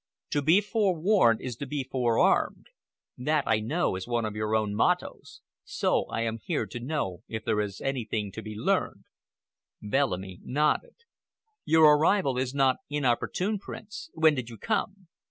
To 0.31 0.41
be 0.41 0.61
forewarned 0.61 1.41
is 1.41 1.55
to 1.57 1.67
be 1.67 1.83
forearmed. 1.83 2.65
That, 3.19 3.43
I 3.45 3.59
know, 3.59 3.95
is 3.95 4.07
one 4.07 4.25
of 4.25 4.35
your 4.35 4.55
own 4.55 4.73
mottoes. 4.73 5.41
So 5.63 6.05
I 6.05 6.21
am 6.21 6.39
here 6.43 6.65
to 6.65 6.79
know 6.79 7.21
if 7.27 7.45
there 7.45 7.61
is 7.61 7.79
anything 7.81 8.31
to 8.31 8.41
be 8.41 8.55
learned." 8.55 9.03
Bellamy 9.79 10.39
nodded. 10.43 10.95
"Your 11.65 11.95
arrival 11.99 12.39
is 12.39 12.51
not 12.51 12.77
inopportune, 12.89 13.59
Prince. 13.59 14.09
When 14.15 14.33
did 14.33 14.49
you 14.49 14.57
come?" 14.57 15.07